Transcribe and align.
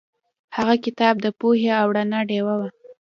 هغه 0.55 0.75
کتاب 0.85 1.15
د 1.21 1.27
پوهې 1.39 1.69
او 1.81 1.87
رڼا 1.97 2.19
ډیوه 2.29 2.53
وه. 2.59 2.69